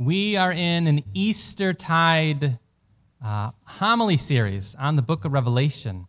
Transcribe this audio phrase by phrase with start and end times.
[0.00, 2.58] We are in an Eastertide
[3.22, 6.06] uh, homily series on the book of Revelation.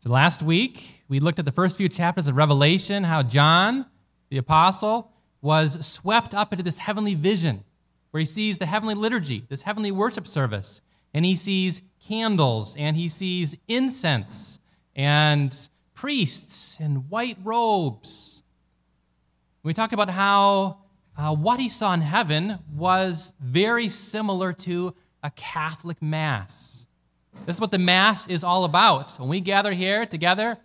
[0.00, 3.86] So last week, we looked at the first few chapters of Revelation, how John,
[4.28, 5.10] the apostle,
[5.40, 7.64] was swept up into this heavenly vision
[8.10, 10.82] where he sees the heavenly liturgy, this heavenly worship service,
[11.14, 14.58] and he sees candles, and he sees incense,
[14.94, 18.42] and priests in white robes.
[19.62, 20.80] We talked about how
[21.16, 26.86] uh, what he saw in heaven was very similar to a Catholic Mass.
[27.46, 29.12] This is what the Mass is all about.
[29.18, 30.58] When we gather here together,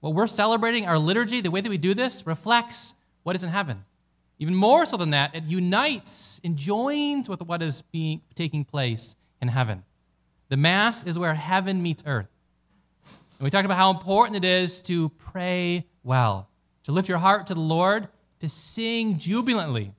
[0.00, 3.50] what we're celebrating, our liturgy, the way that we do this, reflects what is in
[3.50, 3.84] heaven.
[4.38, 9.14] Even more so than that, it unites and joins with what is being, taking place
[9.42, 9.82] in heaven.
[10.48, 12.28] The Mass is where heaven meets earth.
[13.38, 16.48] And we talked about how important it is to pray well,
[16.84, 18.08] to lift your heart to the Lord,
[18.40, 19.92] to sing jubilantly,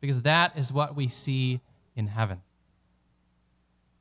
[0.00, 1.60] because that is what we see
[1.94, 2.40] in heaven.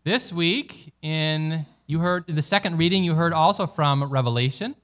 [0.03, 4.75] This week, in you heard in the second reading, you heard also from Revelation,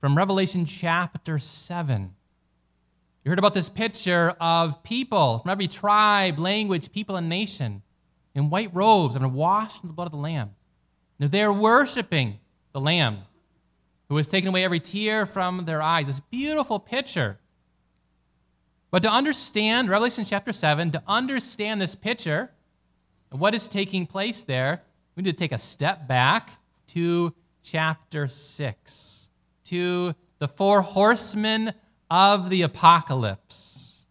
[0.00, 2.14] from Revelation chapter 7.
[3.24, 7.82] You heard about this picture of people from every tribe, language, people, and nation
[8.34, 10.54] in white robes and washed in the blood of the Lamb.
[11.18, 12.38] Now they're worshiping
[12.72, 13.20] the Lamb
[14.08, 16.06] who has taken away every tear from their eyes.
[16.06, 17.38] This beautiful picture.
[18.90, 22.52] But to understand Revelation chapter 7, to understand this picture,
[23.30, 24.82] and what is taking place there,
[25.14, 26.50] we need to take a step back
[26.88, 29.28] to chapter 6,
[29.64, 31.72] to the four horsemen
[32.10, 34.06] of the apocalypse.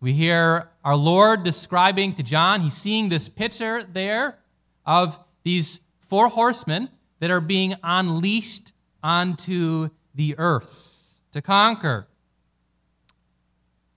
[0.00, 4.38] We hear our Lord describing to John, he's seeing this picture there
[4.84, 10.90] of these four horsemen that are being unleashed onto the earth
[11.32, 12.06] to conquer.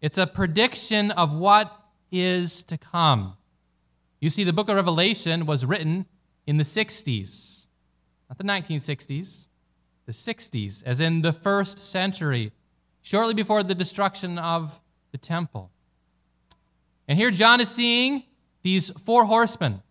[0.02, 1.72] It's a prediction of what
[2.12, 3.36] is to come.
[4.20, 6.06] You see, the book of Revelation was written
[6.46, 7.68] in the 60s,
[8.30, 9.48] not the 1960s,
[10.06, 12.52] the 60s, as in the first century,
[13.02, 14.80] shortly before the destruction of
[15.12, 15.72] the temple.
[17.08, 18.24] And here John is seeing
[18.64, 19.82] these four horsemen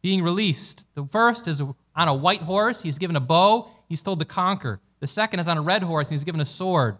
[0.00, 0.84] being released.
[0.94, 1.62] The first is
[1.94, 4.80] on a white horse, he's given a bow, he's told to conquer.
[5.00, 6.98] The second is on a red horse, and he's given a sword.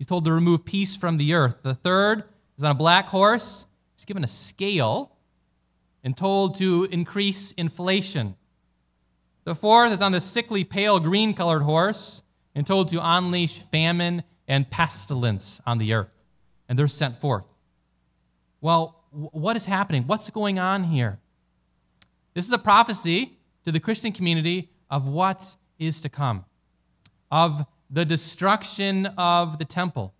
[0.00, 1.56] He's told to remove peace from the earth.
[1.62, 2.24] The third
[2.56, 5.12] is on a black horse, he's given a scale
[6.02, 8.34] and told to increase inflation.
[9.44, 12.22] The fourth is on the sickly, pale green colored horse
[12.54, 16.08] and told to unleash famine and pestilence on the earth.
[16.66, 17.44] And they're sent forth.
[18.62, 20.04] Well, what is happening?
[20.04, 21.18] What's going on here?
[22.32, 23.36] This is a prophecy
[23.66, 26.46] to the Christian community of what is to come,
[27.30, 30.14] of the destruction of the temple,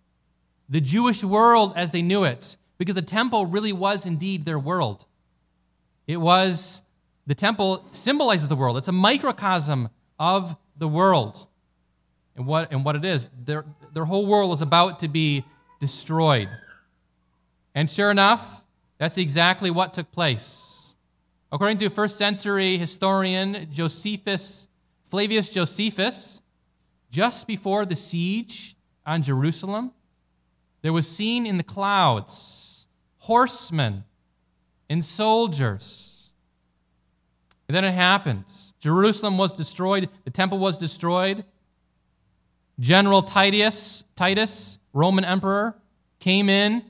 [0.69, 5.05] the Jewish world as they knew it, because the temple really was indeed their world.
[6.07, 6.81] It was,
[7.25, 9.89] the temple symbolizes the world, it's a microcosm
[10.19, 11.47] of the world.
[12.35, 15.45] And what, and what it is, their, their whole world is about to be
[15.79, 16.49] destroyed.
[17.75, 18.63] And sure enough,
[18.97, 20.95] that's exactly what took place.
[21.51, 24.67] According to first century historian Josephus,
[25.09, 26.40] Flavius Josephus,
[27.11, 29.91] just before the siege on Jerusalem,
[30.81, 32.87] there was seen in the clouds
[33.19, 34.03] horsemen
[34.89, 36.31] and soldiers.
[37.67, 38.45] And then it happened.
[38.79, 41.45] Jerusalem was destroyed, the temple was destroyed.
[42.79, 45.75] General Titus, Titus, Roman emperor,
[46.19, 46.83] came in,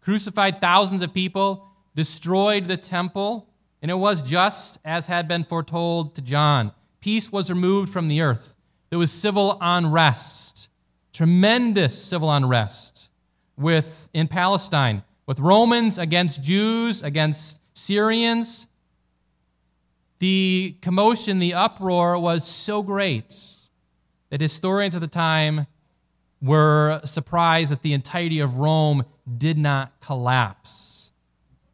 [0.00, 3.48] crucified thousands of people, destroyed the temple,
[3.82, 6.72] and it was just as had been foretold to John.
[7.00, 8.55] Peace was removed from the earth.
[8.90, 10.68] There was civil unrest,
[11.12, 13.10] tremendous civil unrest
[13.56, 18.66] with in Palestine, with Romans against Jews, against Syrians.
[20.18, 23.34] The commotion, the uproar was so great
[24.30, 25.66] that historians at the time
[26.40, 29.04] were surprised that the entirety of Rome
[29.36, 31.10] did not collapse.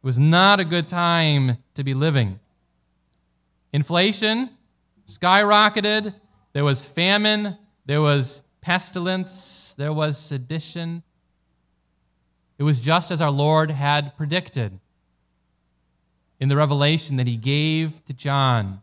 [0.01, 2.39] It was not a good time to be living.
[3.71, 4.49] Inflation
[5.07, 6.15] skyrocketed,
[6.53, 11.03] there was famine, there was pestilence, there was sedition.
[12.57, 14.79] It was just as our Lord had predicted
[16.39, 18.81] in the revelation that he gave to John.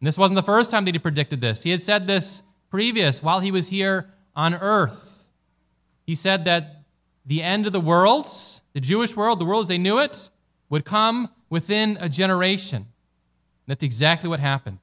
[0.00, 1.62] And this wasn't the first time that he predicted this.
[1.62, 5.26] He had said this previous while he was here on earth.
[6.06, 6.82] He said that
[7.24, 8.28] the end of the world,
[8.72, 10.30] the Jewish world, the world as they knew it,
[10.68, 12.82] would come within a generation.
[12.82, 12.86] And
[13.66, 14.80] that's exactly what happened.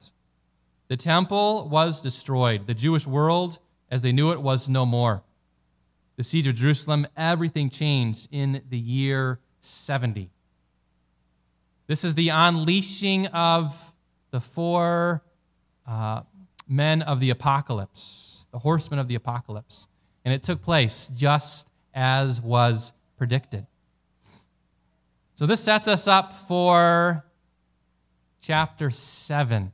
[0.92, 2.66] The temple was destroyed.
[2.66, 3.58] The Jewish world,
[3.90, 5.22] as they knew it, was no more
[6.16, 10.30] the siege of Jerusalem, everything changed in the year 70.
[11.86, 13.94] This is the unleashing of
[14.32, 15.22] the four
[15.86, 16.24] uh,
[16.68, 19.88] men of the apocalypse, the horsemen of the apocalypse.
[20.26, 23.66] And it took place just as was predicted.
[25.36, 27.24] So this sets us up for
[28.42, 29.72] chapter 7.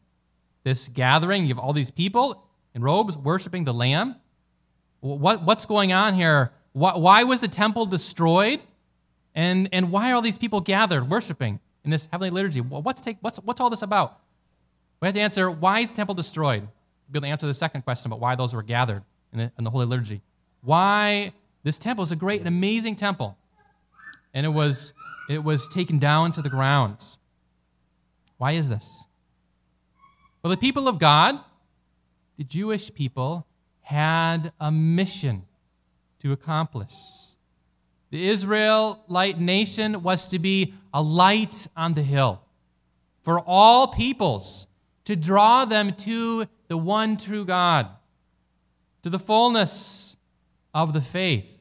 [0.68, 2.44] This gathering, you have all these people
[2.74, 4.16] in robes worshiping the Lamb.
[5.00, 6.52] What, what's going on here?
[6.74, 8.60] Why, was the temple destroyed?
[9.34, 12.60] And, and why are all these people gathered worshiping in this heavenly liturgy?
[12.60, 14.18] What's, take, what's, what's all this about?
[15.00, 16.60] We have to answer why is the temple destroyed?
[16.60, 19.52] We'll be able to answer the second question about why those were gathered in the,
[19.56, 20.20] in the Holy Liturgy.
[20.60, 21.32] Why
[21.62, 23.38] this temple is a great and amazing temple.
[24.34, 24.92] And it was,
[25.30, 26.98] it was taken down to the ground.
[28.36, 29.06] Why is this?
[30.48, 31.40] Well, the people of God,
[32.38, 33.46] the Jewish people,
[33.82, 35.42] had a mission
[36.20, 36.94] to accomplish.
[38.08, 42.40] The Israelite nation was to be a light on the hill
[43.24, 44.66] for all peoples,
[45.04, 47.88] to draw them to the one true God,
[49.02, 50.16] to the fullness
[50.72, 51.58] of the faith.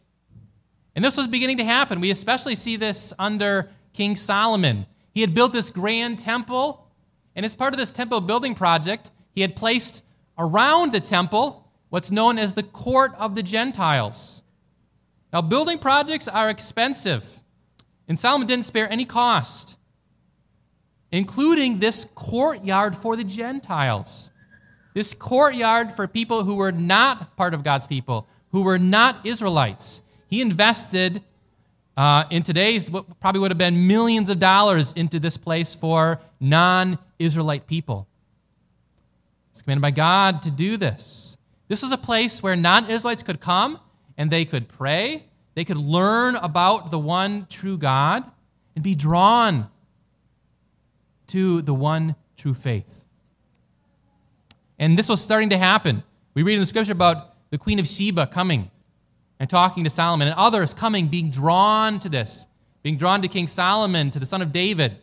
[0.95, 1.99] And this was beginning to happen.
[1.99, 4.85] We especially see this under King Solomon.
[5.13, 6.86] He had built this grand temple,
[7.37, 10.01] and as part of this temple building project, he had placed
[10.39, 14.41] around the temple what's known as the court of the Gentiles.
[15.31, 17.23] Now, building projects are expensive,
[18.07, 19.77] and Solomon didn't spare any cost,
[21.11, 24.31] including this courtyard for the Gentiles.
[24.95, 30.01] This courtyard for people who were not part of God's people, who were not Israelites.
[30.27, 31.21] He invested
[31.95, 36.19] uh, in today's, what probably would have been millions of dollars into this place for
[36.39, 38.07] non Israelite people.
[39.51, 41.37] It's commanded by God to do this.
[41.67, 43.79] This is a place where non Israelites could come
[44.17, 45.25] and they could pray,
[45.55, 48.29] they could learn about the one true God,
[48.75, 49.69] and be drawn
[51.27, 53.03] to the one true faith.
[54.79, 56.03] And this was starting to happen.
[56.33, 58.69] We read in the scripture about the Queen of Sheba coming
[59.39, 62.45] and talking to Solomon, and others coming, being drawn to this,
[62.81, 64.97] being drawn to King Solomon, to the son of David,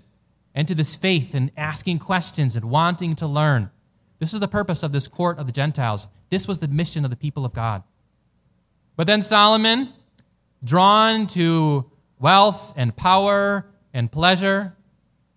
[0.54, 3.70] and to this faith, and asking questions and wanting to learn.
[4.20, 6.08] This is the purpose of this court of the Gentiles.
[6.30, 7.82] This was the mission of the people of God.
[8.96, 9.92] But then Solomon,
[10.62, 11.90] drawn to
[12.20, 14.76] wealth and power and pleasure,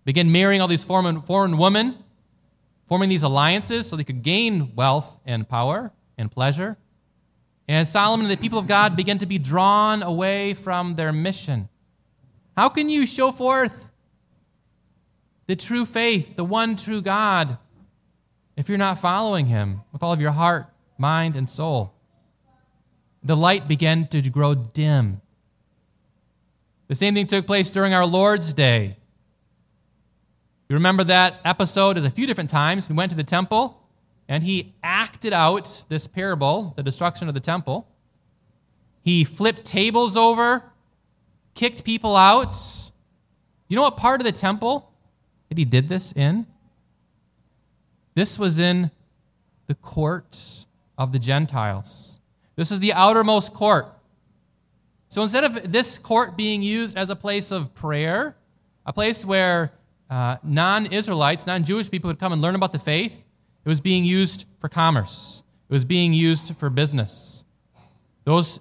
[0.04, 2.02] began marrying all these foreign, foreign women,
[2.86, 6.78] forming these alliances so they could gain wealth and power and pleasure.
[7.66, 11.68] And Solomon and the people of God began to be drawn away from their mission.
[12.56, 13.87] How can you show forth
[15.48, 17.56] the true faith, the one true God,
[18.56, 20.66] if you're not following him with all of your heart,
[20.98, 21.94] mind, and soul.
[23.22, 25.22] The light began to grow dim.
[26.86, 28.98] The same thing took place during our Lord's Day.
[30.68, 32.86] You remember that episode as a few different times.
[32.86, 33.82] He went to the temple
[34.28, 37.88] and he acted out this parable, the destruction of the temple.
[39.02, 40.62] He flipped tables over,
[41.54, 42.56] kicked people out.
[43.68, 44.87] You know what part of the temple
[45.48, 46.46] that he did this in?
[48.14, 48.90] This was in
[49.66, 50.66] the court
[50.96, 52.18] of the Gentiles.
[52.56, 53.86] This is the outermost court.
[55.08, 58.36] So instead of this court being used as a place of prayer,
[58.84, 59.72] a place where
[60.10, 63.80] uh, non Israelites, non Jewish people would come and learn about the faith, it was
[63.80, 67.44] being used for commerce, it was being used for business.
[68.24, 68.60] Those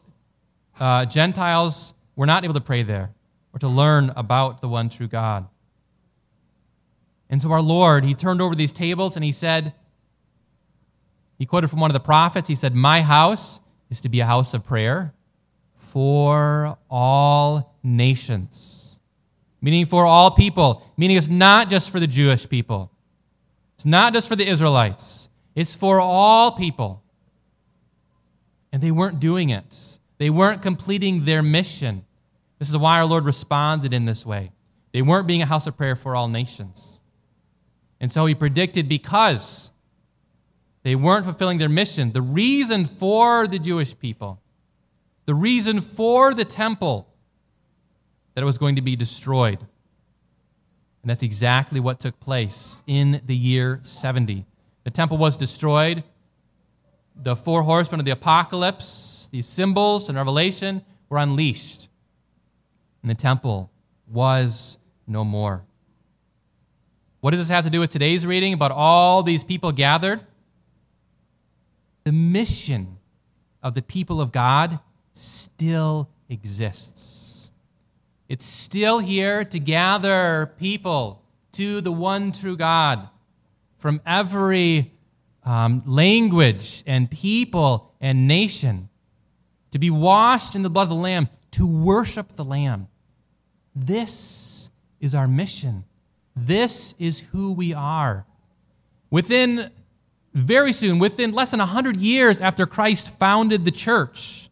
[0.79, 3.11] uh, Gentiles were not able to pray there
[3.53, 5.47] or to learn about the one true God.
[7.29, 9.73] And so our Lord, he turned over these tables and he said,
[11.37, 14.25] he quoted from one of the prophets, he said, My house is to be a
[14.25, 15.13] house of prayer
[15.75, 18.99] for all nations.
[19.61, 20.83] Meaning for all people.
[20.97, 22.91] Meaning it's not just for the Jewish people.
[23.75, 25.29] It's not just for the Israelites.
[25.55, 27.03] It's for all people.
[28.71, 29.99] And they weren't doing it.
[30.17, 32.03] They weren't completing their mission.
[32.57, 34.51] This is why our Lord responded in this way.
[34.91, 36.96] They weren't being a house of prayer for all nations.
[37.99, 39.71] And so he predicted because
[40.83, 44.41] they weren't fulfilling their mission, the reason for the Jewish people,
[45.25, 47.07] the reason for the temple,
[48.33, 49.59] that it was going to be destroyed.
[51.01, 54.45] And that's exactly what took place in the year 70.
[54.83, 56.03] The temple was destroyed.
[57.15, 61.87] The four horsemen of the apocalypse, these symbols and Revelation, were unleashed.
[63.01, 63.71] And the temple
[64.07, 64.77] was
[65.07, 65.63] no more.
[67.27, 70.21] What does this have to do with today's reading about all these people gathered?
[72.05, 72.99] The mission
[73.61, 74.79] of the people of God
[75.13, 77.51] still exists.
[78.29, 83.09] It's still here to gather people to the one true God
[83.77, 84.93] from every
[85.43, 88.87] um, language and people and nation,
[89.71, 92.87] to be washed in the blood of the Lamb, to worship the Lamb.
[93.75, 94.69] This
[95.01, 95.83] is our mission.
[96.37, 98.25] This is who we are.
[99.09, 99.71] Within
[100.33, 104.49] very soon, within less than 100 years after Christ founded the church,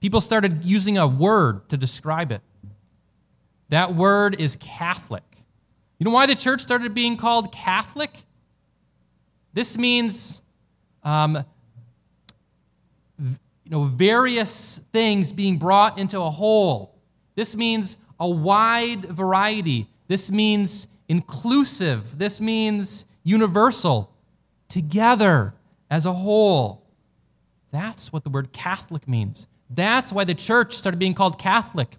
[0.00, 2.42] people started using a word to describe it.
[3.70, 5.22] That word is Catholic.
[5.98, 8.24] You know why the church started being called Catholic?
[9.54, 10.42] This means
[11.02, 11.44] um,
[13.70, 16.98] you know, various things being brought into a whole.
[17.36, 19.88] This means a wide variety.
[20.10, 22.18] This means inclusive.
[22.18, 24.12] This means universal,
[24.68, 25.54] together
[25.88, 26.82] as a whole.
[27.70, 29.46] That's what the word Catholic means.
[29.70, 31.96] That's why the church started being called Catholic,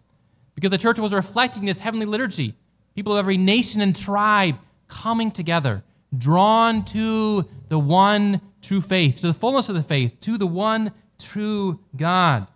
[0.55, 2.55] because the church was reflecting this heavenly liturgy.
[2.95, 4.57] People of every nation and tribe
[4.89, 5.81] coming together,
[6.17, 10.91] drawn to the one true faith, to the fullness of the faith, to the one
[11.17, 12.47] true God.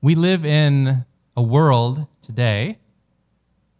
[0.00, 1.04] We live in
[1.36, 2.78] a world today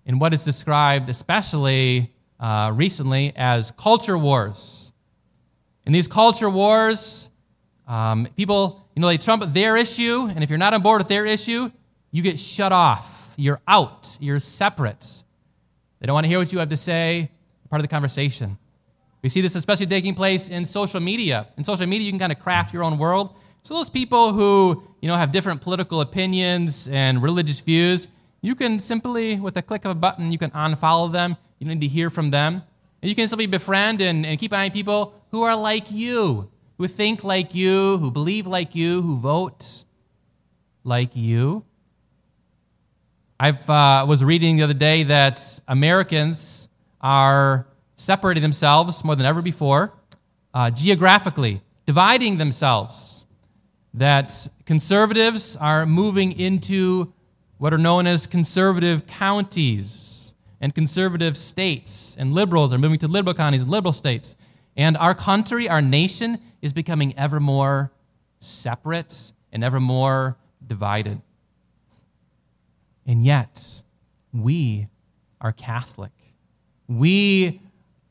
[0.06, 4.92] in what is described, especially uh, recently, as culture wars.
[5.86, 7.30] In these culture wars,
[7.86, 11.08] um, people, you know, they trump their issue, and if you're not on board with
[11.08, 11.70] their issue,
[12.10, 13.32] you get shut off.
[13.36, 14.16] You're out.
[14.20, 15.22] You're separate.
[16.00, 17.30] They don't want to hear what you have to say,
[17.70, 18.58] part of the conversation.
[19.22, 21.46] We see this especially taking place in social media.
[21.56, 23.36] In social media, you can kind of craft your own world.
[23.62, 28.08] So those people who, you know, have different political opinions and religious views,
[28.42, 31.36] you can simply, with a click of a button, you can unfollow them.
[31.58, 32.62] You don't need to hear from them.
[33.00, 35.90] And you can simply befriend and, and keep an eye on people who are like
[35.92, 39.84] you, who think like you, who believe like you, who vote
[40.82, 41.64] like you.
[43.38, 46.68] I uh, was reading the other day that Americans
[47.00, 49.94] are separating themselves more than ever before,
[50.52, 53.26] uh, geographically, dividing themselves.
[53.94, 57.12] That conservatives are moving into
[57.62, 63.34] what are known as conservative counties and conservative states, and liberals are moving to liberal
[63.34, 64.34] counties and liberal states.
[64.76, 67.92] And our country, our nation, is becoming ever more
[68.40, 71.22] separate and ever more divided.
[73.06, 73.82] And yet,
[74.32, 74.88] we
[75.40, 76.10] are Catholic.
[76.88, 77.60] We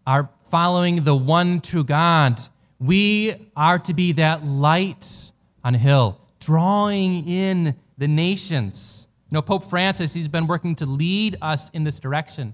[0.07, 2.39] are following the one true God.
[2.79, 9.09] We are to be that light on a hill, drawing in the nations.
[9.31, 12.53] You know, Pope Francis, he's been working to lead us in this direction.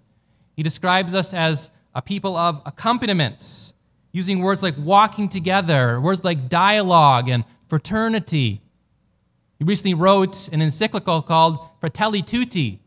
[0.56, 3.74] He describes us as a people of accompaniment,
[4.12, 8.62] using words like walking together, words like dialogue and fraternity.
[9.58, 12.80] He recently wrote an encyclical called Fratelli Tutti,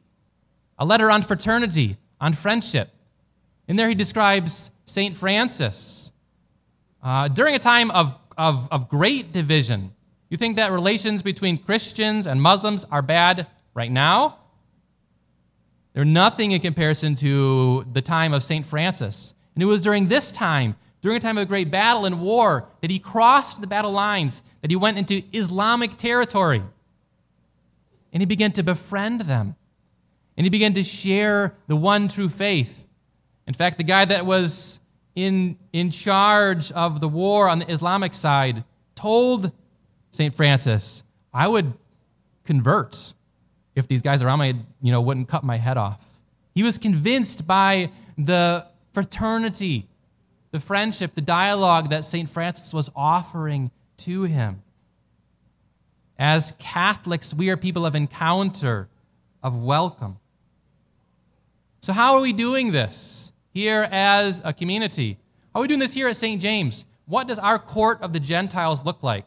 [0.78, 2.90] a letter on fraternity, on friendship.
[3.66, 5.16] In there, he describes St.
[5.16, 6.12] Francis.
[7.02, 9.92] Uh, during a time of, of, of great division,
[10.28, 14.38] you think that relations between Christians and Muslims are bad right now?
[15.92, 18.64] They're nothing in comparison to the time of St.
[18.64, 19.34] Francis.
[19.54, 22.90] And it was during this time, during a time of great battle and war, that
[22.90, 26.62] he crossed the battle lines, that he went into Islamic territory.
[28.12, 29.56] And he began to befriend them.
[30.36, 32.86] And he began to share the one true faith.
[33.46, 34.80] In fact, the guy that was
[35.14, 39.52] in, in charge of the war on the Islamic side told
[40.12, 40.34] St.
[40.34, 41.74] Francis, I would
[42.44, 43.14] convert
[43.80, 45.98] if these guys around me you know, wouldn't cut my head off.
[46.54, 49.88] He was convinced by the fraternity,
[50.52, 52.30] the friendship, the dialogue that St.
[52.30, 54.62] Francis was offering to him.
[56.18, 58.88] As Catholics, we are people of encounter,
[59.42, 60.18] of welcome.
[61.80, 63.20] So, how are we doing this?
[63.52, 65.18] here as a community?
[65.52, 66.40] How are we doing this here at St.
[66.40, 66.84] James?
[67.06, 69.26] What does our court of the Gentiles look like?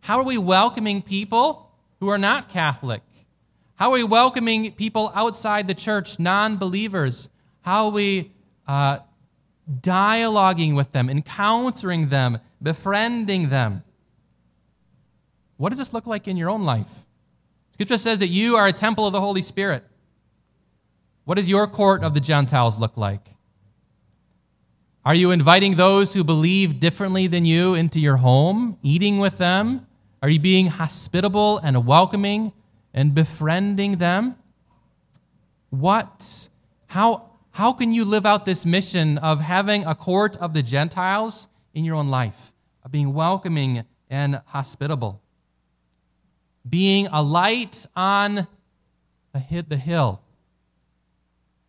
[0.00, 3.02] How are we welcoming people who are not Catholic?
[3.78, 7.28] How are we welcoming people outside the church, non believers?
[7.60, 8.32] How are we
[8.66, 8.98] uh,
[9.70, 13.84] dialoguing with them, encountering them, befriending them?
[15.58, 16.90] What does this look like in your own life?
[17.74, 19.84] Scripture says that you are a temple of the Holy Spirit.
[21.24, 23.28] What does your court of the Gentiles look like?
[25.04, 29.86] Are you inviting those who believe differently than you into your home, eating with them?
[30.20, 32.52] Are you being hospitable and welcoming
[32.98, 34.34] and befriending them?
[35.70, 36.48] What,
[36.88, 41.46] how, how can you live out this mission of having a court of the Gentiles
[41.72, 42.52] in your own life,
[42.84, 45.22] of being welcoming and hospitable?
[46.68, 48.48] Being a light on
[49.32, 50.22] a hit the hill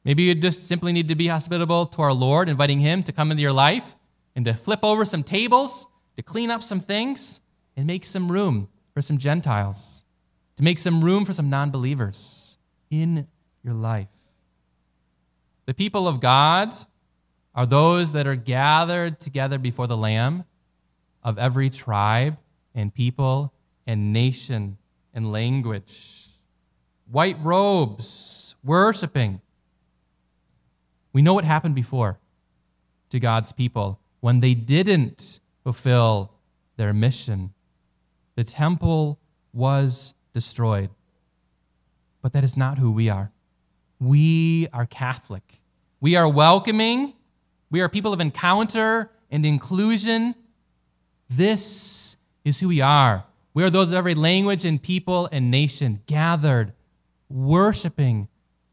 [0.05, 3.31] Maybe you just simply need to be hospitable to our Lord, inviting Him to come
[3.31, 3.95] into your life
[4.35, 7.41] and to flip over some tables, to clean up some things,
[7.75, 9.98] and make some room for some Gentiles,
[10.59, 12.57] to make some room for some non believers
[12.89, 13.25] in
[13.63, 14.09] your life.
[15.67, 16.73] The people of God
[17.55, 20.43] are those that are gathered together before the Lamb
[21.23, 22.39] of every tribe
[22.75, 23.53] and people
[23.87, 24.77] and nation
[25.13, 26.27] and language.
[27.09, 29.39] White robes, worshiping.
[31.13, 32.19] We know what happened before
[33.11, 36.33] to God's people when they didn't fulfill
[36.75, 37.53] their mission.
[38.35, 39.21] The temple
[39.53, 40.89] was destroyed.
[42.21, 43.31] But that is not who we are.
[43.99, 45.61] We are Catholic.
[45.99, 47.13] We are welcoming.
[47.71, 50.35] We are people of encounter and inclusion.
[51.29, 53.25] This is who we are.
[53.53, 56.73] We are those of every language and people and nation gathered,
[57.29, 58.27] worshiping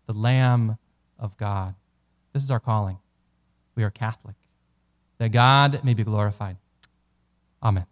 [0.06, 0.78] the Lamb
[1.18, 1.74] of God.
[2.32, 2.98] This is our calling.
[3.74, 4.36] We are Catholic,
[5.18, 6.56] that God may be glorified.
[7.62, 7.86] Amen.